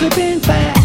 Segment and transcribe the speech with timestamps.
[0.00, 0.79] slipping fast.